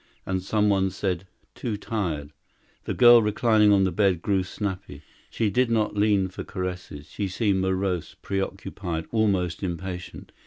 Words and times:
And 0.25 0.41
some 0.41 0.67
one 0.67 0.89
said: 0.89 1.27
"Too 1.53 1.77
tired!" 1.77 2.31
The 2.85 2.95
girl 2.95 3.21
reclining 3.21 3.71
on 3.71 3.83
the 3.83 3.91
bed 3.91 4.23
grew 4.23 4.41
snappy. 4.43 5.03
She 5.29 5.51
did 5.51 5.69
not 5.69 5.95
lean 5.95 6.27
for 6.27 6.43
caresses. 6.43 7.05
She 7.07 7.27
seemed 7.27 7.61
morose, 7.61 8.15
preoccupied, 8.19 9.05
almost 9.11 9.61
impatient. 9.61 10.31